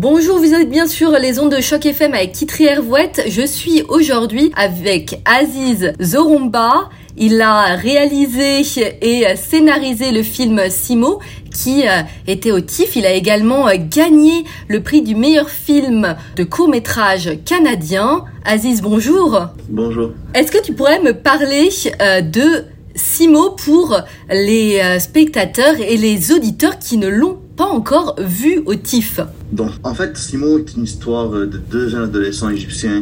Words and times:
Bonjour, 0.00 0.38
vous 0.38 0.54
êtes 0.54 0.70
bien 0.70 0.86
sûr 0.86 1.10
les 1.18 1.40
ondes 1.40 1.50
de 1.50 1.60
choc 1.60 1.84
FM 1.84 2.14
avec 2.14 2.30
Kitri 2.30 2.66
Hervouette. 2.66 3.24
Je 3.26 3.44
suis 3.44 3.82
aujourd'hui 3.88 4.52
avec 4.54 5.20
Aziz 5.24 5.92
Zorumba. 6.00 6.88
Il 7.16 7.42
a 7.42 7.74
réalisé 7.74 8.60
et 9.02 9.24
scénarisé 9.34 10.12
le 10.12 10.22
film 10.22 10.60
Simo 10.70 11.18
qui 11.52 11.88
euh, 11.88 12.02
était 12.28 12.52
au 12.52 12.60
TIFF. 12.60 12.94
Il 12.94 13.06
a 13.06 13.12
également 13.12 13.66
euh, 13.66 13.72
gagné 13.76 14.44
le 14.68 14.84
prix 14.84 15.02
du 15.02 15.16
meilleur 15.16 15.50
film 15.50 16.14
de 16.36 16.44
court 16.44 16.68
métrage 16.68 17.36
canadien. 17.44 18.24
Aziz, 18.44 18.82
bonjour. 18.82 19.48
Bonjour. 19.68 20.12
Est-ce 20.32 20.52
que 20.52 20.62
tu 20.62 20.74
pourrais 20.74 21.00
me 21.00 21.12
parler 21.12 21.70
euh, 22.00 22.20
de 22.20 22.66
Simo 22.94 23.50
pour 23.50 24.00
les 24.30 24.80
spectateurs 25.00 25.74
et 25.80 25.96
les 25.96 26.30
auditeurs 26.32 26.78
qui 26.78 26.98
ne 26.98 27.08
l'ont 27.08 27.38
pas 27.58 27.66
encore 27.66 28.14
vu 28.18 28.62
au 28.64 28.74
TIFF 28.74 29.20
Donc, 29.52 29.72
en 29.82 29.92
fait, 29.92 30.16
Simo 30.16 30.58
est 30.58 30.74
une 30.76 30.84
histoire 30.84 31.28
de 31.28 31.44
deux 31.44 31.88
jeunes 31.88 32.04
adolescents 32.04 32.48
égyptiens 32.48 33.00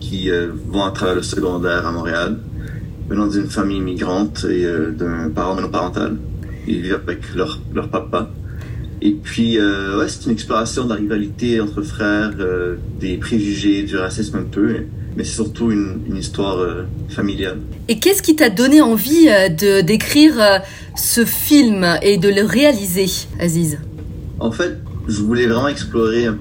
qui 0.00 0.30
vont 0.68 0.84
à 0.84 0.92
travers 0.92 1.16
le 1.16 1.22
secondaire 1.22 1.86
à 1.86 1.92
Montréal 1.92 2.38
venant 3.08 3.26
d'une 3.26 3.48
famille 3.48 3.78
immigrante 3.78 4.46
et 4.48 4.64
euh, 4.64 4.90
d'un 4.90 5.30
parent 5.30 5.54
monoparental. 5.54 6.16
Ils 6.66 6.82
vivent 6.82 7.00
avec 7.06 7.34
leur, 7.34 7.60
leur 7.74 7.88
papa. 7.88 8.30
Et 9.02 9.12
puis, 9.12 9.58
euh, 9.58 9.98
ouais, 9.98 10.08
c'est 10.08 10.26
une 10.26 10.32
exploration 10.32 10.84
de 10.84 10.88
la 10.90 10.94
rivalité 10.96 11.60
entre 11.60 11.82
frères, 11.82 12.32
euh, 12.40 12.76
des 12.98 13.16
préjugés, 13.18 13.82
du 13.82 13.96
racisme 13.96 14.38
un 14.38 14.44
peu, 14.44 14.84
mais 15.16 15.24
c'est 15.24 15.34
surtout 15.34 15.70
une, 15.70 16.00
une 16.08 16.16
histoire 16.16 16.58
euh, 16.58 16.86
familiale. 17.08 17.58
Et 17.88 17.98
qu'est-ce 17.98 18.22
qui 18.22 18.36
t'a 18.36 18.48
donné 18.48 18.80
envie 18.80 19.26
de 19.26 19.82
d'écrire 19.82 20.62
ce 20.96 21.24
film 21.24 21.86
et 22.02 22.16
de 22.16 22.28
le 22.28 22.42
réaliser, 22.42 23.06
Aziz? 23.38 23.78
En 24.38 24.50
fait, 24.50 24.78
je 25.08 25.22
voulais 25.22 25.46
vraiment 25.46 25.68
explorer 25.68 26.26
un 26.26 26.38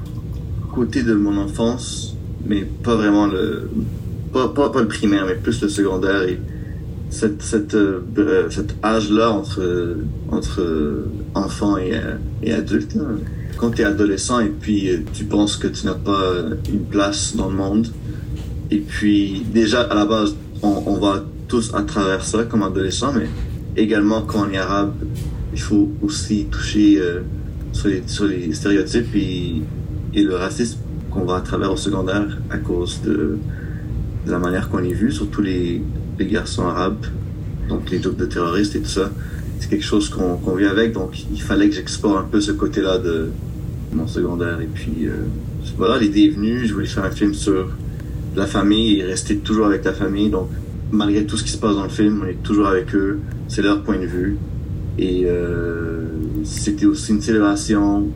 côté 0.74 1.04
de 1.04 1.14
mon 1.14 1.38
enfance, 1.38 2.16
mais 2.46 2.64
pas 2.84 2.96
vraiment 2.96 3.28
le, 3.28 3.70
pas, 4.34 4.50
pas, 4.50 4.70
pas 4.70 4.82
le 4.82 4.88
primaire, 4.88 5.26
mais 5.26 5.36
plus 5.36 5.62
le 5.62 5.70
secondaire 5.70 6.24
et 6.24 6.40
cette, 7.10 7.42
cette, 7.42 7.76
euh, 7.76 8.02
euh, 8.18 8.50
cet 8.50 8.76
âge-là 8.84 9.32
entre, 9.32 9.96
entre 10.30 11.06
enfant 11.34 11.78
et, 11.78 11.96
euh, 11.96 12.16
et 12.44 12.52
adulte. 12.52 12.98
Quand 13.58 13.72
tu 13.72 13.84
es 13.84 13.86
adolescent 13.86 14.42
et 14.42 14.50
puis 14.50 14.90
tu 15.14 15.24
penses 15.24 15.56
que 15.56 15.68
tu 15.68 15.86
n'as 15.86 15.94
pas 15.94 16.34
une 16.68 16.84
place 16.84 17.38
dans 17.38 17.50
le 17.50 17.56
monde, 17.56 17.88
et 18.70 18.80
puis 18.80 19.46
déjà 19.54 19.84
à 19.84 19.96
la 19.96 20.06
base, 20.06 20.36
on, 20.62 20.84
on 20.86 21.00
va 21.00 21.24
tous 21.48 21.74
à 21.74 21.84
travers 21.84 22.26
ça 22.26 22.44
comme 22.44 22.64
adolescent, 22.64 23.14
mais 23.14 23.28
également 23.78 24.24
quand 24.24 24.48
on 24.50 24.52
est 24.52 24.58
arabe, 24.58 24.94
il 25.54 25.62
faut 25.62 25.90
aussi 26.02 26.48
toucher 26.52 27.02
sur, 27.76 28.26
les, 28.26 28.54
stéréotypes 28.54 29.16
et, 29.16 29.62
et 30.14 30.24
le 30.24 30.36
racisme 30.36 30.80
qu'on 31.12 31.26
va 31.26 31.38
à 31.38 31.42
travers 31.42 31.72
au 31.72 31.78
secondaire 31.78 32.38
à 32.50 32.58
cause 32.58 33.02
de, 33.02 33.38
la 34.28 34.40
manière 34.40 34.70
qu'on 34.70 34.84
est 34.84 34.94
vu, 34.94 35.12
surtout 35.12 35.42
les, 35.42 35.82
les 36.18 36.26
garçons 36.26 36.64
arabes, 36.64 37.06
donc 37.70 37.90
les 37.92 38.02
jokes 38.02 38.18
de 38.18 38.26
terroristes 38.26 38.76
et 38.76 38.80
tout 38.80 38.90
ça. 38.90 39.12
C'est 39.60 39.70
quelque 39.70 39.86
chose 39.86 40.10
qu'on 40.10 40.38
qu 40.38 40.58
vit 40.58 40.66
avec, 40.66 40.94
donc 40.94 41.26
il 41.32 41.42
fallait 41.42 41.70
que 41.70 41.76
j'explore 41.76 42.18
un 42.18 42.24
peu 42.24 42.42
ce 42.42 42.52
côté-là 42.52 42.98
de 42.98 43.30
mon 43.94 44.08
secondaire. 44.08 44.60
Et 44.62 44.70
puis 44.72 45.08
euh, 45.08 45.26
voilà, 45.78 45.98
l'idée 45.98 46.26
est 46.26 46.30
venue, 46.30 46.66
je 46.66 46.74
voulais 46.74 46.88
faire 46.88 47.06
un 47.06 47.12
film 47.12 47.34
sur 47.34 47.70
la 48.36 48.48
famille 48.48 49.00
et 49.00 49.04
rester 49.04 49.38
toujours 49.38 49.68
avec 49.68 49.86
la 49.86 49.94
famille. 49.94 50.30
Donc 50.30 50.50
malgré 50.92 51.26
tout 51.26 51.38
ce 51.38 51.44
qui 51.44 51.52
se 51.52 51.58
passe 51.58 51.76
dans 51.76 51.84
le 51.84 51.90
film, 51.90 52.22
on 52.24 52.28
est 52.28 52.44
toujours 52.44 52.68
avec 52.68 52.94
eux, 52.96 53.20
c'est 53.48 53.62
leur 53.62 53.82
point 53.82 53.98
de 53.98 54.06
vue. 54.06 54.38
Et 54.98 55.24
euh, 55.26 56.06
c'était 56.46 56.86
aussi 56.86 57.12
une 57.12 57.22
célébration 57.22 58.08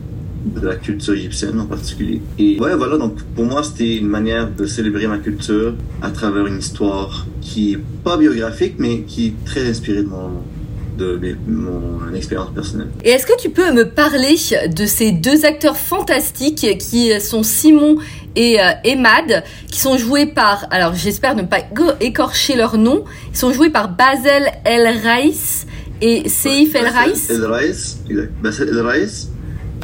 de 0.44 0.66
la 0.66 0.76
culture 0.76 1.14
égyptienne 1.14 1.60
en 1.60 1.66
particulier. 1.66 2.22
Et 2.38 2.58
ouais, 2.58 2.74
voilà, 2.74 2.96
donc 2.96 3.20
pour 3.34 3.44
moi, 3.44 3.62
c'était 3.62 3.96
une 3.96 4.08
manière 4.08 4.50
de 4.50 4.66
célébrer 4.66 5.06
ma 5.06 5.18
culture 5.18 5.74
à 6.00 6.10
travers 6.10 6.46
une 6.46 6.58
histoire 6.58 7.26
qui 7.40 7.72
est 7.74 7.78
pas 8.04 8.16
biographique, 8.16 8.74
mais 8.78 9.02
qui 9.02 9.28
est 9.28 9.44
très 9.44 9.68
inspirée 9.68 10.02
de 10.02 11.36
mon, 11.46 12.14
expérience 12.14 12.52
personnelle. 12.52 12.88
Et 13.04 13.10
est-ce 13.10 13.24
que 13.24 13.38
tu 13.40 13.50
peux 13.50 13.72
me 13.72 13.88
parler 13.88 14.36
de 14.68 14.86
ces 14.86 15.12
deux 15.12 15.46
acteurs 15.46 15.76
fantastiques 15.76 16.78
qui 16.78 17.18
sont 17.20 17.42
Simon 17.42 17.98
et 18.36 18.60
euh, 18.60 18.70
Emad, 18.84 19.44
qui 19.70 19.80
sont 19.80 19.96
joués 19.96 20.26
par, 20.26 20.66
alors 20.70 20.94
j'espère 20.94 21.34
ne 21.34 21.42
pas 21.42 21.60
écorcher 22.00 22.56
leur 22.56 22.76
nom, 22.76 23.04
ils 23.32 23.36
sont 23.36 23.52
joués 23.52 23.70
par 23.70 23.88
Basel 23.88 24.52
El 24.64 24.98
Raïs 25.02 25.66
et 26.00 26.28
Seif 26.28 26.74
El 26.74 26.86
Raïs. 26.86 27.30
El 27.30 27.44
Raïs, 27.44 27.98
Basel 28.42 28.68
El 28.68 28.80
Raïs 28.80 29.30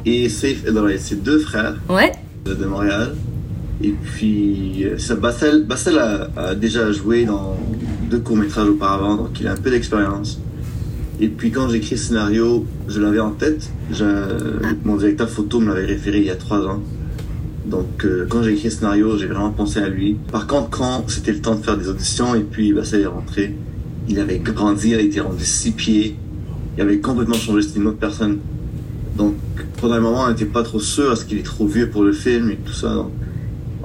et 0.07 0.29
Saif 0.29 0.65
El 0.67 0.99
c'est 0.99 1.23
deux 1.23 1.39
frères 1.39 1.77
ouais. 1.89 2.13
de, 2.45 2.65
Montréal. 2.65 3.15
Et 3.83 3.91
puis, 3.91 4.87
ça, 4.99 5.17
Bassel, 5.17 5.65
Bassel 5.65 5.99
a, 5.99 6.55
déjà 6.55 6.91
joué 6.93 7.25
dans 7.25 7.57
deux 8.09 8.21
courts-métrages 8.21 8.69
auparavant, 8.69 9.17
donc 9.17 9.39
il 9.41 9.47
a 9.49 9.53
un 9.53 9.57
peu 9.57 9.71
d'expérience. 9.71 10.41
Et 11.21 11.29
puis, 11.29 11.51
quand 11.51 11.69
j'ai 11.69 11.79
écrit 11.79 11.97
le 11.97 12.01
scénario, 12.01 12.67
je 12.89 13.01
l'avais 13.01 13.21
en 13.21 13.33
tête. 13.33 13.71
mon 14.85 14.97
directeur 14.97 15.29
photo 15.29 15.61
me 15.61 15.75
l'avait 15.75 15.87
référé 15.87 16.19
il 16.19 16.27
y 16.27 16.31
a 16.31 16.37
trois 16.37 16.61
ans. 16.67 16.81
Donc, 17.67 18.05
euh, 18.05 18.27
quand 18.29 18.45
j'ai 18.45 18.53
écrit 18.53 18.67
le 18.69 18.71
scénario, 18.71 19.19
j'ai 19.19 19.27
vraiment 19.27 19.51
pensé 19.51 19.81
à 19.81 19.89
lui. 19.89 20.17
Par 20.31 20.47
contre, 20.47 20.71
quand 20.71 21.05
c'était 21.09 21.33
le 21.33 21.41
temps 21.41 21.57
de 21.57 21.65
faire 21.65 21.77
des 21.77 21.89
auditions, 21.89 22.35
et 22.37 22.43
puis 22.43 22.73
Bassel 22.73 23.01
est 23.01 23.07
rentré, 23.07 23.55
il 24.09 24.21
avait 24.21 24.39
grandi, 24.39 24.91
il 24.91 25.01
était 25.01 25.21
rendu 25.21 25.45
six 25.45 25.73
pieds. 25.73 26.17
Il 26.77 26.83
avait 26.83 26.99
complètement 26.99 27.37
changé, 27.37 27.63
c'était 27.63 27.81
une 27.81 27.89
autre 27.89 27.99
personne. 27.99 28.39
Donc, 29.17 29.35
pendant 29.81 29.95
un 29.95 30.01
moment, 30.01 30.25
on 30.25 30.29
n'était 30.29 30.45
pas 30.45 30.63
trop 30.63 30.81
sûr, 30.81 31.13
est-ce 31.13 31.25
qu'il 31.25 31.39
est 31.39 31.43
trop 31.43 31.67
vieux 31.67 31.89
pour 31.89 32.05
le 32.05 32.13
film 32.13 32.51
et 32.51 32.57
tout 32.57 32.73
ça. 32.73 32.95
Donc, 32.95 33.11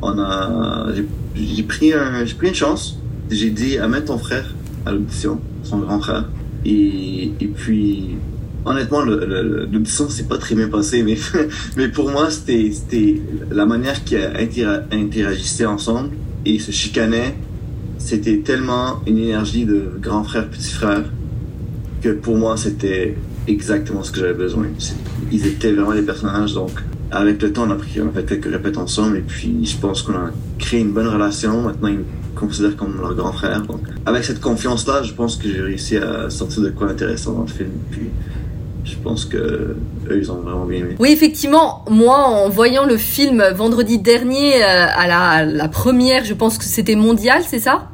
on 0.02 0.20
a, 0.20 0.88
j'ai 1.36 1.64
pris 1.64 1.94
pris 2.38 2.48
une 2.48 2.56
chance. 2.56 2.98
J'ai 3.30 3.50
dit, 3.50 3.78
amène 3.78 4.04
ton 4.04 4.18
frère 4.18 4.46
à 4.86 4.92
l'audition, 4.92 5.40
son 5.64 5.80
grand 5.80 6.00
frère. 6.02 6.26
Et, 6.66 7.32
puis, 7.56 8.18
honnêtement, 8.66 9.02
l'audition 9.02 10.10
s'est 10.10 10.26
pas 10.26 10.38
très 10.38 10.56
bien 10.56 10.68
passé, 10.68 11.04
mais, 11.04 11.18
mais 11.78 11.88
pour 11.88 12.12
moi, 12.12 12.30
c'était, 12.30 13.22
la 13.50 13.66
manière 13.66 14.04
qu'ils 14.04 14.68
interagissaient 14.92 15.66
ensemble 15.66 16.10
et 16.46 16.60
se 16.60 16.72
chicanaient. 16.72 17.36
C'était 18.04 18.40
tellement 18.40 19.02
une 19.08 19.20
énergie 19.20 19.66
de 19.66 19.92
grand 20.02 20.24
frère, 20.24 20.50
petit 20.50 20.72
frère, 20.72 21.04
que 22.02 22.10
pour 22.10 22.36
moi, 22.36 22.58
c'était 22.58 23.16
exactement 23.48 24.04
ce 24.04 24.12
que 24.12 24.20
j'avais 24.20 24.34
besoin. 24.34 24.66
Ils 25.32 25.48
étaient 25.48 25.72
vraiment 25.72 25.94
des 25.94 26.02
personnages, 26.02 26.54
donc 26.54 26.72
avec 27.12 27.42
le 27.42 27.54
temps, 27.54 27.66
on 27.68 27.72
a, 27.72 27.76
pris, 27.76 28.02
on 28.02 28.12
fait 28.12 28.26
quelques 28.26 28.52
répètes 28.52 28.78
ensemble 28.78 29.18
et 29.18 29.22
puis 29.22 29.66
je 29.66 29.78
pense 29.78 30.02
qu'on 30.02 30.14
a 30.14 30.32
créé 30.58 30.80
une 30.82 30.94
bonne 30.94 31.08
relation. 31.08 31.62
Maintenant, 31.62 31.90
ils 31.90 32.00
me 32.00 32.04
considèrent 32.36 32.76
comme 32.76 32.98
leur 33.00 33.14
grand 33.16 33.34
frère. 33.34 33.62
Donc, 33.62 33.82
avec 34.06 34.24
cette 34.24 34.40
confiance-là, 34.40 35.04
je 35.04 35.14
pense 35.14 35.36
que 35.36 35.48
j'ai 35.48 35.62
réussi 35.62 35.98
à 35.98 36.30
sortir 36.30 36.64
de 36.64 36.70
quoi 36.70 36.90
intéressant 36.90 37.34
dans 37.34 37.42
le 37.42 37.48
film. 37.48 37.72
Je 38.84 38.96
pense 38.96 39.26
que 39.26 39.38
eux, 40.10 40.18
ils 40.18 40.32
ont 40.32 40.42
vraiment 40.42 40.66
bien 40.66 40.80
aimé. 40.80 40.96
Oui, 41.00 41.12
effectivement, 41.12 41.86
moi, 41.90 42.18
en 42.18 42.50
voyant 42.50 42.86
le 42.86 42.98
film 42.98 43.44
vendredi 43.56 44.00
dernier 44.00 44.64
euh, 44.64 44.88
à 44.96 45.08
la, 45.08 45.20
à 45.30 45.46
la 45.46 45.68
première, 45.68 46.24
je 46.26 46.34
pense 46.34 46.58
que 46.58 46.64
c'était 46.64 46.96
mondial, 46.96 47.44
c'est 47.46 47.60
ça? 47.60 47.90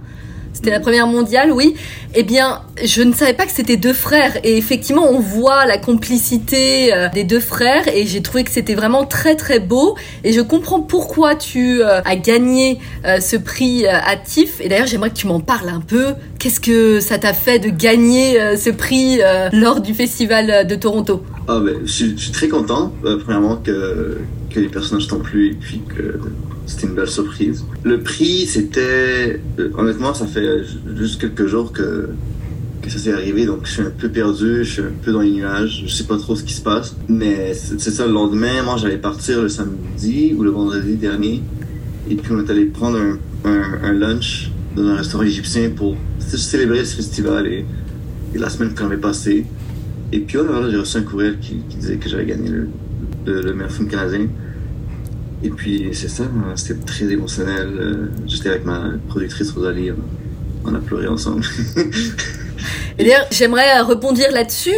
C'était 0.57 0.71
la 0.71 0.79
première 0.79 1.05
mondiale, 1.05 1.51
oui. 1.51 1.75
Eh 2.15 2.23
bien, 2.23 2.61
je 2.83 3.03
ne 3.03 3.13
savais 3.13 3.35
pas 3.35 3.45
que 3.45 3.51
c'était 3.51 3.77
deux 3.77 3.93
frères. 3.93 4.37
Et 4.43 4.57
effectivement, 4.57 5.07
on 5.07 5.19
voit 5.19 5.67
la 5.67 5.77
complicité 5.77 6.91
euh, 6.91 7.09
des 7.13 7.23
deux 7.23 7.39
frères. 7.39 7.87
Et 7.87 8.07
j'ai 8.07 8.23
trouvé 8.23 8.43
que 8.43 8.49
c'était 8.49 8.73
vraiment 8.73 9.05
très 9.05 9.35
très 9.35 9.59
beau. 9.59 9.95
Et 10.23 10.33
je 10.33 10.41
comprends 10.41 10.81
pourquoi 10.81 11.35
tu 11.35 11.83
euh, 11.83 12.01
as 12.03 12.15
gagné 12.15 12.79
euh, 13.05 13.19
ce 13.19 13.35
prix 13.35 13.85
à 13.85 14.15
TIFF. 14.15 14.59
Et 14.59 14.67
d'ailleurs, 14.67 14.87
j'aimerais 14.87 15.11
que 15.11 15.15
tu 15.15 15.27
m'en 15.27 15.41
parles 15.41 15.69
un 15.69 15.81
peu. 15.81 16.15
Qu'est-ce 16.39 16.59
que 16.59 17.01
ça 17.01 17.19
t'a 17.19 17.33
fait 17.33 17.59
de 17.59 17.69
gagner 17.69 18.57
ce 18.57 18.71
prix 18.71 19.19
lors 19.53 19.81
du 19.81 19.93
festival 19.93 20.65
de 20.67 20.75
Toronto? 20.75 21.23
Ben, 21.47 21.63
je, 21.83 22.15
suis 22.15 22.31
très 22.31 22.47
content, 22.47 22.91
premièrement, 23.23 23.57
que, 23.57 24.17
que 24.49 24.59
les 24.59 24.69
personnages 24.69 25.07
t'ont 25.07 25.19
plu 25.19 25.51
et 25.51 25.53
puis 25.53 25.81
que 25.87 26.19
c'était 26.67 26.87
une 26.87 26.93
belle 26.93 27.09
surprise. 27.09 27.65
Le 27.83 28.01
prix, 28.01 28.45
c'était... 28.45 29.39
Euh, 29.57 29.69
honnêtement, 29.77 30.13
ça 30.13 30.27
fait 30.27 30.63
juste 30.95 31.19
quelques 31.19 31.47
jours 31.47 31.71
que, 31.71 32.09
ça 32.87 32.99
s'est 32.99 33.11
arrivé, 33.11 33.45
donc 33.45 33.65
je 33.65 33.71
suis 33.71 33.81
un 33.81 33.89
peu 33.89 34.07
perdu, 34.07 34.63
je 34.63 34.71
suis 34.71 34.81
un 34.81 34.93
peu 35.01 35.11
dans 35.11 35.19
les 35.19 35.31
nuages, 35.31 35.83
je 35.85 35.93
sais 35.93 36.05
pas 36.05 36.17
trop 36.17 36.35
ce 36.35 36.43
qui 36.43 36.53
se 36.53 36.61
passe. 36.61 36.95
Mais 37.09 37.53
c'est 37.53 37.79
ça, 37.79 38.05
le 38.05 38.13
lendemain, 38.13 38.63
moi 38.63 38.77
j'allais 38.77 38.97
partir 38.97 39.41
le 39.41 39.49
samedi 39.49 40.33
ou 40.37 40.43
le 40.43 40.51
vendredi 40.51 40.95
dernier, 40.95 41.41
et 42.09 42.15
puis 42.15 42.31
on 42.31 42.39
est 42.39 42.49
allé 42.49 42.65
prendre 42.65 42.97
un, 42.97 43.17
un, 43.83 43.91
lunch 43.91 44.51
dans 44.75 44.85
un 44.87 44.95
restaurant 44.95 45.23
égyptien 45.23 45.71
pour 45.75 45.97
célébrer 46.19 46.85
ce 46.85 46.95
festival 46.95 47.47
et, 47.47 47.65
la 48.35 48.49
semaine 48.49 48.75
qu'on 48.75 48.85
avait 48.85 48.97
passée. 48.97 49.45
Et 50.11 50.19
puis 50.19 50.37
voilà, 50.37 50.69
j'ai 50.69 50.77
reçu 50.77 50.97
un 50.97 51.01
courriel 51.01 51.39
qui, 51.39 51.57
qui 51.69 51.77
disait 51.77 51.97
que 51.97 52.07
j'avais 52.07 52.25
gagné 52.25 52.49
le, 52.49 52.69
le, 53.25 53.41
le 53.41 53.53
meilleur 53.53 53.71
film 53.71 53.87
canadien. 53.89 54.27
Et 55.43 55.49
puis 55.49 55.89
c'est 55.93 56.09
ça, 56.09 56.23
c'était 56.55 56.79
très 56.81 57.05
émotionnel. 57.05 57.69
Euh, 57.79 58.07
j'étais 58.25 58.49
avec 58.49 58.65
ma 58.65 58.91
productrice 59.07 59.51
Rosalie, 59.51 59.91
on 60.65 60.73
a 60.73 60.79
pleuré 60.79 61.07
ensemble. 61.07 61.43
Et 62.99 63.03
d'ailleurs, 63.03 63.27
j'aimerais 63.29 63.79
rebondir 63.81 64.31
là-dessus. 64.31 64.73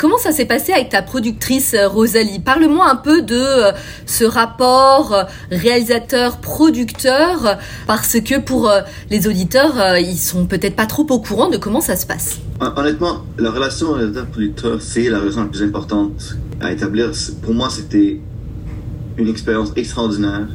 comment 0.00 0.18
ça 0.18 0.32
s'est 0.32 0.46
passé 0.46 0.72
avec 0.72 0.88
ta 0.88 1.02
productrice 1.02 1.76
Rosalie? 1.86 2.40
Parle-moi 2.40 2.90
un 2.90 2.96
peu 2.96 3.22
de 3.22 3.40
ce 4.04 4.24
rapport 4.24 5.14
réalisateur-producteur, 5.52 7.58
parce 7.86 8.20
que 8.20 8.40
pour 8.40 8.68
les 9.10 9.28
auditeurs, 9.28 9.96
ils 9.96 10.18
sont 10.18 10.46
peut-être 10.46 10.74
pas 10.74 10.86
trop 10.86 11.06
au 11.08 11.20
courant 11.20 11.48
de 11.48 11.56
comment 11.56 11.80
ça 11.80 11.94
se 11.94 12.04
passe. 12.04 12.40
Honnêtement, 12.60 13.24
la 13.38 13.52
relation 13.52 13.92
réalisateur-producteur, 13.92 14.82
c'est 14.82 15.08
la 15.08 15.20
relation 15.20 15.42
la 15.42 15.48
plus 15.48 15.62
importante 15.62 16.36
à 16.60 16.72
établir. 16.72 17.12
Pour 17.42 17.54
moi, 17.54 17.70
c'était 17.70 18.18
une 19.18 19.28
expérience 19.28 19.72
extraordinaire. 19.76 20.48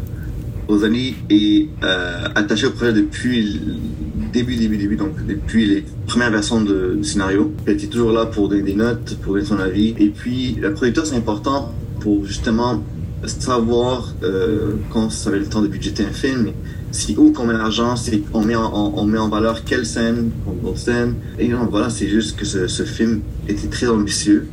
Rosalie 0.67 1.15
est 1.29 1.67
euh, 1.83 2.27
attachée 2.35 2.67
au 2.67 2.71
projet 2.71 2.93
depuis 2.93 3.43
le 3.43 4.31
début, 4.31 4.55
début, 4.55 4.77
début, 4.77 4.95
donc 4.95 5.25
depuis 5.25 5.65
les 5.65 5.85
premières 6.07 6.31
versions 6.31 6.61
de, 6.61 6.95
du 6.97 7.03
scénario. 7.03 7.53
Elle 7.65 7.73
était 7.73 7.87
toujours 7.87 8.11
là 8.11 8.25
pour 8.25 8.47
donner 8.47 8.61
des 8.61 8.75
notes, 8.75 9.17
pour 9.21 9.33
donner 9.33 9.45
son 9.45 9.59
avis. 9.59 9.95
Et 9.99 10.07
puis, 10.09 10.57
la 10.61 10.69
producteur, 10.69 11.05
c'est 11.05 11.15
important 11.15 11.73
pour 11.99 12.25
justement 12.25 12.81
savoir 13.27 14.13
euh, 14.23 14.75
quand 14.91 15.09
ça 15.11 15.29
avait 15.29 15.39
le 15.39 15.45
temps 15.45 15.61
de 15.61 15.67
budgéter 15.67 16.03
un 16.03 16.13
film, 16.13 16.51
si 16.91 17.15
où 17.17 17.31
qu'on 17.31 17.45
met 17.45 17.53
l'argent, 17.53 17.95
si 17.95 18.23
on 18.33 18.43
met 18.43 18.55
en, 18.55 18.93
on 18.95 19.05
met 19.05 19.19
en 19.19 19.29
valeur 19.29 19.63
quelle 19.63 19.85
scène, 19.85 20.31
quelle 20.63 20.77
scène. 20.77 21.15
Et 21.37 21.47
non, 21.47 21.67
voilà, 21.69 21.89
c'est 21.89 22.07
juste 22.07 22.37
que 22.37 22.45
ce, 22.45 22.67
ce, 22.67 22.83
film 22.83 23.21
était 23.47 23.67
très 23.67 23.87
ambitieux, 23.87 24.47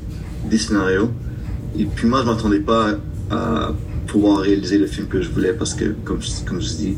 des 0.50 0.58
scénarios. 0.58 1.10
Et 1.78 1.84
puis 1.84 2.08
moi, 2.08 2.20
je 2.22 2.26
m'attendais 2.26 2.60
pas 2.60 2.98
à 3.30 3.72
pouvoir 4.08 4.38
réaliser 4.38 4.78
le 4.78 4.86
film 4.86 5.06
que 5.06 5.22
je 5.22 5.30
voulais 5.30 5.52
parce 5.52 5.74
que, 5.74 5.94
comme 6.04 6.20
je, 6.20 6.44
comme 6.44 6.60
je 6.60 6.68
dis, 6.68 6.94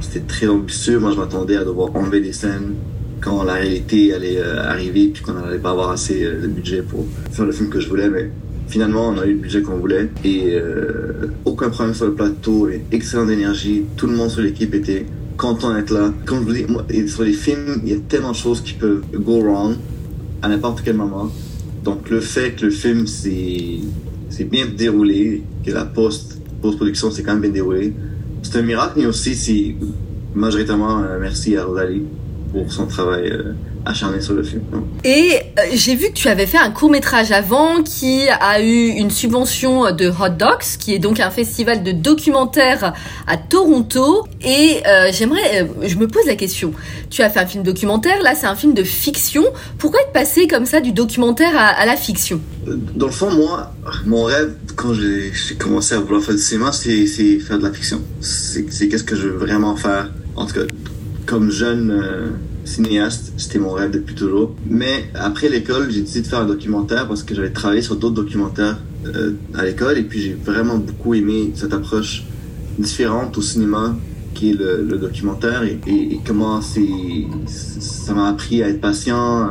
c'était 0.00 0.26
très 0.26 0.48
ambitieux. 0.48 0.98
Moi, 0.98 1.12
je 1.12 1.16
m'attendais 1.16 1.56
à 1.56 1.64
devoir 1.64 1.94
enlever 1.96 2.20
des 2.20 2.32
scènes 2.32 2.74
quand 3.20 3.42
la 3.44 3.54
réalité 3.54 4.12
allait 4.12 4.38
euh, 4.38 4.68
arriver 4.68 5.08
puis 5.08 5.22
qu'on 5.22 5.34
n'allait 5.34 5.58
pas 5.58 5.70
avoir 5.70 5.90
assez 5.90 6.24
euh, 6.24 6.40
de 6.42 6.46
budget 6.46 6.82
pour 6.82 7.06
faire 7.30 7.46
le 7.46 7.52
film 7.52 7.68
que 7.68 7.80
je 7.80 7.88
voulais. 7.88 8.08
Mais 8.08 8.30
finalement, 8.68 9.08
on 9.08 9.18
a 9.18 9.26
eu 9.26 9.32
le 9.34 9.38
budget 9.38 9.62
qu'on 9.62 9.76
voulait 9.76 10.08
et 10.24 10.54
euh, 10.54 11.28
aucun 11.44 11.70
problème 11.70 11.94
sur 11.94 12.06
le 12.06 12.14
plateau 12.14 12.68
et 12.68 12.82
excellente 12.92 13.30
énergie. 13.30 13.84
Tout 13.96 14.06
le 14.06 14.16
monde 14.16 14.30
sur 14.30 14.42
l'équipe 14.42 14.74
était 14.74 15.06
content 15.36 15.74
d'être 15.74 15.90
là. 15.90 16.12
Comme 16.26 16.40
je 16.40 16.44
vous 16.44 16.76
dis, 16.88 17.08
sur 17.08 17.22
les 17.22 17.32
films, 17.32 17.80
il 17.84 17.92
y 17.92 17.94
a 17.94 17.98
tellement 18.08 18.32
de 18.32 18.36
choses 18.36 18.62
qui 18.62 18.72
peuvent 18.72 19.02
go 19.14 19.40
wrong 19.40 19.76
à 20.42 20.48
n'importe 20.48 20.82
quel 20.84 20.96
moment. 20.96 21.30
Donc 21.84 22.10
le 22.10 22.20
fait 22.20 22.52
que 22.52 22.66
le 22.66 22.70
film 22.70 23.06
s'est 23.06 23.80
bien 24.44 24.66
déroulé, 24.66 25.42
que 25.64 25.70
la 25.70 25.84
post 25.84 26.39
post-production 26.60 27.10
s'est 27.10 27.22
quand 27.22 27.32
même 27.32 27.42
bien 27.42 27.50
déroulée, 27.50 27.94
c'est 28.42 28.58
un 28.58 28.62
miracle, 28.62 28.94
mais 28.96 29.06
aussi 29.06 29.34
c'est 29.34 29.74
majoritairement 30.34 31.02
merci 31.20 31.56
à 31.56 31.64
Rosalie 31.64 32.04
pour 32.52 32.72
son 32.72 32.86
travail 32.86 33.30
euh, 33.30 33.52
acharné 33.86 34.20
sur 34.20 34.34
le 34.34 34.42
film. 34.42 34.62
Et 35.04 35.40
euh, 35.58 35.62
j'ai 35.72 35.94
vu 35.94 36.08
que 36.08 36.12
tu 36.12 36.28
avais 36.28 36.46
fait 36.46 36.58
un 36.58 36.70
court 36.70 36.90
métrage 36.90 37.32
avant 37.32 37.82
qui 37.82 38.28
a 38.28 38.60
eu 38.60 38.88
une 38.88 39.10
subvention 39.10 39.90
de 39.92 40.08
Hot 40.08 40.36
Docs, 40.38 40.78
qui 40.78 40.94
est 40.94 40.98
donc 40.98 41.20
un 41.20 41.30
festival 41.30 41.82
de 41.82 41.92
documentaires 41.92 42.92
à 43.26 43.36
Toronto. 43.36 44.26
Et 44.42 44.82
euh, 44.86 45.10
j'aimerais, 45.12 45.68
je 45.82 45.96
me 45.96 46.06
pose 46.06 46.26
la 46.26 46.36
question, 46.36 46.72
tu 47.08 47.22
as 47.22 47.30
fait 47.30 47.40
un 47.40 47.46
film 47.46 47.62
documentaire, 47.62 48.22
là 48.22 48.34
c'est 48.34 48.46
un 48.46 48.56
film 48.56 48.74
de 48.74 48.84
fiction. 48.84 49.44
Pourquoi 49.78 50.00
être 50.02 50.12
passé 50.12 50.46
comme 50.46 50.66
ça 50.66 50.80
du 50.80 50.92
documentaire 50.92 51.52
à, 51.56 51.86
la 51.86 51.96
fiction? 51.96 52.40
Dans 52.66 53.06
le 53.06 53.12
fond, 53.12 53.30
moi, 53.30 53.72
mon 54.06 54.24
rêve 54.24 54.54
quand 54.76 54.94
j'ai 54.94 55.32
commencé 55.58 55.94
à 55.94 56.00
vouloir 56.00 56.22
faire 56.22 56.34
du 56.34 56.40
cinéma, 56.40 56.72
c'est 56.72 57.06
faire 57.38 57.58
de 57.58 57.64
la 57.64 57.72
fiction. 57.72 58.00
C'est 58.20 58.88
qu'est-ce 58.88 59.04
que 59.04 59.16
je 59.16 59.28
veux 59.28 59.36
vraiment 59.36 59.76
faire. 59.76 60.10
En 60.36 60.46
tout 60.46 60.54
cas, 60.54 60.60
comme 61.30 61.48
jeune 61.52 61.94
cinéaste, 62.64 63.32
c'était 63.36 63.60
mon 63.60 63.70
rêve 63.70 63.92
depuis 63.92 64.16
toujours. 64.16 64.52
Mais 64.68 65.04
après 65.14 65.48
l'école, 65.48 65.88
j'ai 65.88 66.00
décidé 66.00 66.22
de 66.22 66.26
faire 66.26 66.40
un 66.40 66.46
documentaire 66.46 67.06
parce 67.06 67.22
que 67.22 67.36
j'avais 67.36 67.52
travaillé 67.52 67.82
sur 67.82 67.94
d'autres 67.94 68.16
documentaires 68.16 68.78
euh, 69.06 69.34
à 69.54 69.64
l'école 69.64 69.96
et 69.96 70.02
puis 70.02 70.20
j'ai 70.20 70.34
vraiment 70.34 70.76
beaucoup 70.76 71.14
aimé 71.14 71.52
cette 71.54 71.72
approche 71.72 72.24
différente 72.78 73.38
au 73.38 73.42
cinéma 73.42 73.96
qui 74.34 74.50
est 74.50 74.54
le, 74.54 74.98
documentaire 74.98 75.62
et, 75.62 75.78
comment 76.26 76.60
c'est 76.62 76.86
ça 77.46 78.12
m'a 78.12 78.28
appris 78.28 78.62
à 78.64 78.68
être 78.68 78.80
patient, 78.80 79.50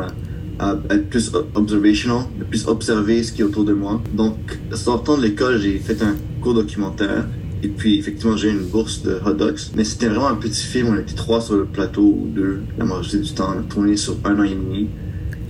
à, 0.59 0.77
être 0.89 1.09
plus 1.09 1.31
observational, 1.55 2.23
à 2.41 2.43
plus 2.43 2.67
observer 2.67 3.23
ce 3.23 3.31
qui 3.31 3.41
est 3.41 3.45
autour 3.45 3.63
de 3.63 3.73
moi. 3.73 4.01
Donc, 4.13 4.35
sortant 4.73 5.17
de 5.17 5.23
l'école, 5.23 5.59
j'ai 5.59 5.79
fait 5.79 6.01
un 6.01 6.15
cours 6.41 6.55
documentaire 6.55 7.25
et 7.61 7.67
puis, 7.67 7.99
effectivement, 7.99 8.37
j'ai 8.37 8.49
une 8.49 8.65
bourse 8.65 9.03
de 9.03 9.19
hot 9.25 9.33
dogs. 9.33 9.59
Mais 9.75 9.83
c'était 9.83 10.07
vraiment 10.07 10.29
un 10.29 10.35
petit 10.35 10.63
film. 10.63 10.87
On 10.89 10.97
était 10.97 11.15
trois 11.15 11.41
sur 11.41 11.55
le 11.55 11.65
plateau, 11.65 12.03
ou 12.03 12.27
deux, 12.33 12.61
la 12.77 12.85
majorité 12.85 13.17
du 13.19 13.33
temps. 13.33 13.53
On 13.55 13.59
a 13.59 13.63
tourné 13.63 13.97
sur 13.97 14.15
un 14.23 14.39
an 14.39 14.43
et 14.43 14.55
demi. 14.55 14.87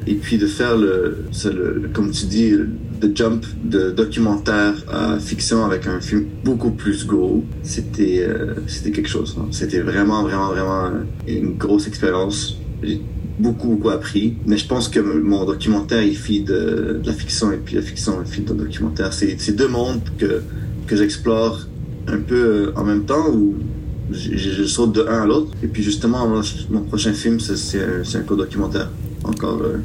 Et 0.08 0.16
puis, 0.16 0.38
de 0.38 0.48
faire 0.48 0.76
le, 0.76 1.20
comme 1.94 2.10
tu 2.12 2.26
dis, 2.26 2.50
le 2.50 3.16
jump 3.16 3.46
de 3.64 3.92
documentaire 3.92 4.74
à 4.92 5.20
fiction 5.20 5.66
avec 5.66 5.86
un 5.88 6.02
film 6.02 6.26
beaucoup 6.44 6.72
plus 6.72 7.06
gros, 7.06 7.46
c'était 7.64 8.26
euh, 8.28 8.56
c'était 8.68 8.92
quelque 8.92 9.08
chose. 9.08 9.38
Hein. 9.40 9.48
C'était 9.52 9.80
vraiment, 9.80 10.24
vraiment, 10.24 10.50
vraiment 10.50 10.92
une 11.28 11.58
grosse 11.58 11.88
expérience. 11.88 12.58
J'ai 12.82 13.02
beaucoup, 13.40 13.68
beaucoup 13.70 13.90
appris. 13.90 14.36
Mais 14.48 14.58
je 14.58 14.68
pense 14.68 14.90
que 14.90 15.00
mon 15.00 15.46
documentaire, 15.46 16.02
il 16.02 16.18
fit 16.18 16.42
de, 16.42 17.00
de 17.02 17.08
la 17.08 17.14
fiction 17.14 17.52
et 17.52 17.58
puis 17.58 17.76
la 17.76 17.82
fiction, 17.82 18.16
il 18.26 18.30
fit 18.30 18.42
de 18.42 18.54
documentaire. 18.54 19.14
C'est 19.14 19.56
deux 19.56 19.68
mondes 19.68 20.02
que, 20.18 20.42
que 20.88 20.96
j'explore 20.96 21.68
un 22.12 22.20
peu 22.20 22.36
euh, 22.36 22.72
en 22.76 22.84
même 22.84 23.06
temps 23.06 23.30
où 23.30 23.56
je, 24.12 24.64
saute 24.66 24.94
de 24.94 25.02
un 25.08 25.24
à 25.24 25.26
l'autre. 25.26 25.52
Et 25.64 25.68
puis 25.68 25.84
justement, 25.84 26.28
mon, 26.70 26.82
prochain 26.82 27.14
film, 27.14 27.40
c'est 27.40 27.82
un, 27.82 28.20
un 28.20 28.24
co-documentaire 28.24 28.90
encore 29.24 29.62
euh, 29.62 29.78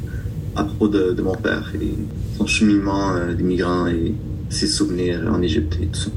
à 0.55 0.63
propos 0.63 0.87
de, 0.87 1.21
mon 1.21 1.35
père 1.35 1.71
et 1.79 1.93
son 2.37 2.47
cheminement 2.47 3.15
euh, 3.15 3.33
des 3.33 3.43
migrants 3.43 3.87
et 3.87 4.13
ses 4.49 4.67
souvenirs 4.67 5.21
en 5.31 5.41
Égypte 5.41 5.77
et 5.81 5.87
tout 5.87 5.99
ça. 5.99 6.11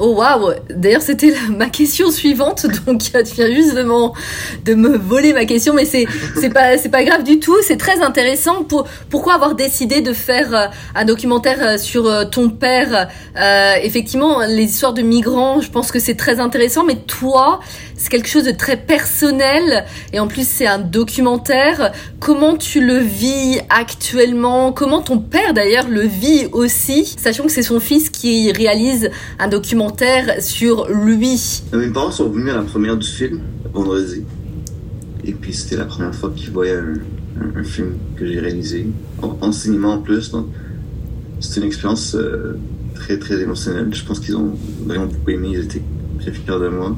Oh 0.00 0.14
waouh 0.16 0.54
D'ailleurs, 0.70 1.02
c'était 1.02 1.34
ma 1.50 1.68
question 1.68 2.10
suivante, 2.10 2.66
donc 2.86 3.00
tu 3.00 3.10
viens 3.12 3.54
juste 3.54 3.74
de, 3.76 4.74
me 4.74 4.96
voler 4.96 5.32
ma 5.32 5.44
question, 5.44 5.72
mais 5.72 5.84
c'est 5.84 6.06
c'est 6.40 6.50
pas 6.50 6.76
c'est 6.78 6.88
pas 6.88 7.04
grave 7.04 7.22
du 7.22 7.38
tout. 7.38 7.56
C'est 7.62 7.76
très 7.76 8.02
intéressant. 8.02 8.64
Pour, 8.64 8.86
pourquoi 9.08 9.34
avoir 9.34 9.54
décidé 9.54 10.00
de 10.00 10.12
faire 10.12 10.52
euh, 10.52 10.66
un 10.96 11.04
documentaire 11.04 11.58
euh, 11.60 11.78
sur 11.78 12.06
euh, 12.06 12.24
ton 12.24 12.50
père? 12.50 13.08
Effectivement, 13.82 14.40
les 14.46 14.64
histoires 14.64 14.94
de 14.94 15.02
migrants, 15.02 15.60
je 15.60 15.70
pense 15.70 15.92
que 15.92 15.98
c'est 15.98 16.14
très 16.14 16.40
intéressant. 16.40 16.84
Mais 16.84 16.96
toi, 16.96 17.60
c'est 17.96 18.08
quelque 18.08 18.28
chose 18.28 18.44
de 18.44 18.52
très 18.52 18.76
personnel 18.76 19.84
et 20.12 20.18
en 20.18 20.26
plus 20.26 20.46
c'est 20.46 20.66
un 20.66 20.78
documentaire. 20.78 21.92
Comment 22.20 22.56
tu 22.56 22.80
le 22.80 22.98
vis 22.98 23.60
actuellement? 23.70 24.72
Comment 24.72 25.02
ton 25.02 25.18
père 25.18 25.54
d'ailleurs 25.54 25.88
le 25.88 26.02
vit 26.02 26.46
aussi, 26.52 27.14
sachant 27.18 27.44
que 27.44 27.52
c'est 27.52 27.62
son 27.62 27.80
fils 27.80 28.10
qui 28.10 28.50
réalise 28.52 29.10
un 29.38 29.48
documentaire 29.48 29.83
sur 30.40 30.88
lui. 30.88 31.62
Mes 31.72 31.88
parents 31.88 32.10
sont 32.10 32.28
venus 32.28 32.52
à 32.52 32.56
la 32.56 32.62
première 32.62 32.96
du 32.96 33.06
film 33.06 33.40
vendredi 33.72 34.24
et 35.26 35.32
puis 35.32 35.52
c'était 35.52 35.76
la 35.76 35.84
première 35.84 36.14
fois 36.14 36.32
qu'ils 36.34 36.50
voyaient 36.50 36.76
un, 36.76 37.64
film 37.64 37.94
que 38.16 38.26
j'ai 38.26 38.38
réalisé 38.38 38.86
en, 39.20 39.52
cinéma 39.52 39.88
en 39.88 39.98
plus. 39.98 40.30
Donc 40.30 40.46
c'était 41.40 41.60
une 41.60 41.66
expérience 41.66 42.14
euh, 42.14 42.58
très 42.94 43.18
très 43.18 43.40
émotionnelle. 43.40 43.88
Je 43.92 44.04
pense 44.04 44.20
qu'ils 44.20 44.36
ont 44.36 44.54
vraiment 44.84 45.06
beaucoup 45.06 45.30
aimé. 45.30 45.48
Ils 45.52 45.60
étaient 45.60 45.82
très 46.20 46.32
fiers 46.32 46.60
de 46.60 46.68
moi. 46.68 46.96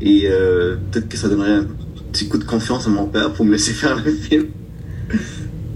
Et 0.00 0.24
euh, 0.26 0.76
peut-être 0.90 1.08
que 1.08 1.16
ça 1.16 1.28
donnerait 1.28 1.52
un 1.52 1.66
petit 2.12 2.28
coup 2.28 2.38
de 2.38 2.44
confiance 2.44 2.86
à 2.86 2.90
mon 2.90 3.06
père 3.06 3.32
pour 3.32 3.44
me 3.44 3.52
laisser 3.52 3.72
faire 3.72 3.96
le 4.02 4.12
film. 4.12 4.46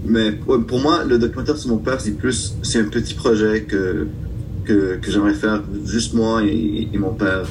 Mais 0.05 0.31
pour 0.31 0.79
moi, 0.79 1.03
le 1.03 1.19
documentaire 1.19 1.57
sur 1.57 1.69
mon 1.69 1.77
père, 1.77 2.01
c'est 2.01 2.17
plus, 2.17 2.55
c'est 2.63 2.79
un 2.79 2.85
petit 2.85 3.13
projet 3.13 3.63
que, 3.63 4.07
que, 4.65 4.97
que 4.97 5.11
j'aimerais 5.11 5.33
faire 5.33 5.63
juste 5.85 6.13
moi 6.13 6.43
et, 6.43 6.89
mon 6.97 7.13
père 7.13 7.43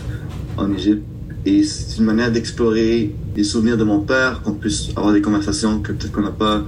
en 0.57 0.73
Égypte. 0.73 1.03
Et 1.47 1.63
c'est 1.63 1.99
une 1.99 2.05
manière 2.05 2.31
d'explorer 2.31 3.15
les 3.35 3.45
souvenirs 3.45 3.79
de 3.79 3.85
mon 3.85 4.01
père, 4.01 4.43
qu'on 4.43 4.53
puisse 4.53 4.91
avoir 4.97 5.13
des 5.13 5.23
conversations 5.23 5.81
que 5.81 5.93
peut-être 5.93 6.13
qu'on 6.13 6.23
n'a 6.23 6.31
pas 6.31 6.63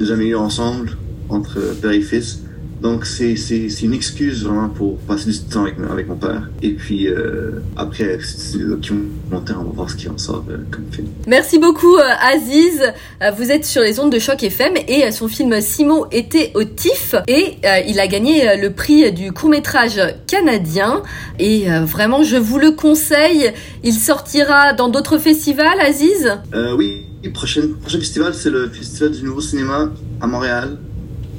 jamais 0.00 0.26
eu 0.26 0.36
ensemble 0.36 0.90
entre 1.28 1.58
père 1.80 1.92
et 1.92 2.00
fils. 2.00 2.42
Donc 2.80 3.06
c'est 3.06 3.34
une 3.82 3.92
excuse 3.92 4.44
vraiment 4.44 4.68
pour 4.68 4.98
passer 4.98 5.30
du 5.30 5.38
temps 5.40 5.62
avec, 5.62 5.76
avec 5.90 6.08
mon 6.08 6.16
père. 6.16 6.48
Et 6.62 6.70
puis 6.70 7.08
euh, 7.08 7.60
après, 7.76 8.18
c'est 8.22 8.58
documentaire, 8.58 9.56
on 9.60 9.64
va 9.64 9.72
voir 9.74 9.90
ce 9.90 9.96
qui 9.96 10.08
en 10.08 10.16
sort 10.16 10.44
euh, 10.48 10.58
comme 10.70 10.84
film. 10.92 11.08
Merci 11.26 11.58
beaucoup 11.58 11.96
euh, 11.96 12.02
Aziz. 12.22 12.92
Vous 13.36 13.50
êtes 13.50 13.64
sur 13.64 13.82
les 13.82 13.98
ondes 13.98 14.12
de 14.12 14.18
choc 14.18 14.42
FM 14.42 14.74
et 14.86 15.10
son 15.10 15.26
film 15.26 15.60
Simo 15.60 16.06
était 16.12 16.52
au 16.54 16.62
TIFF 16.62 17.16
et 17.26 17.56
il 17.86 17.98
a 17.98 18.06
gagné 18.06 18.56
le 18.56 18.72
prix 18.72 19.10
du 19.12 19.32
court 19.32 19.50
métrage 19.50 20.00
canadien. 20.26 21.02
Et 21.38 21.66
vraiment, 21.84 22.22
je 22.22 22.36
vous 22.36 22.58
le 22.58 22.70
conseille. 22.70 23.52
Il 23.82 23.94
sortira 23.94 24.72
dans 24.72 24.88
d'autres 24.88 25.18
festivals, 25.18 25.80
Aziz? 25.80 26.38
Oui, 26.76 27.04
le 27.24 27.32
prochain, 27.32 27.62
prochain 27.80 27.98
festival, 27.98 28.34
c'est 28.34 28.50
le 28.50 28.68
Festival 28.68 29.10
du 29.12 29.24
Nouveau 29.24 29.40
Cinéma 29.40 29.90
à 30.20 30.26
Montréal. 30.26 30.78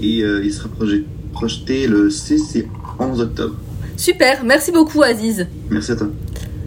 Et 0.02 0.20
il 0.20 0.54
sera 0.54 0.68
projeté 0.68 1.06
projeté 1.32 1.88
le 1.88 2.10
6 2.10 2.56
et 2.56 2.68
11 3.00 3.22
octobre. 3.22 3.56
Super, 3.98 4.44
merci 4.44 4.72
beaucoup 4.72 5.02
Aziz. 5.04 5.48
Merci 5.70 5.92
à 5.92 5.96
toi. 5.96 6.08